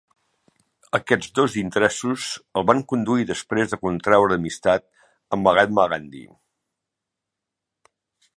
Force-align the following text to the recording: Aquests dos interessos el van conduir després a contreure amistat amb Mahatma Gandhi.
Aquests 0.97 1.27
dos 1.39 1.57
interessos 1.63 2.23
el 2.61 2.65
van 2.69 2.81
conduir 2.93 3.27
després 3.33 3.77
a 3.77 3.79
contreure 3.83 4.39
amistat 4.41 4.89
amb 5.37 5.49
Mahatma 5.51 5.87
Gandhi. 5.95 6.25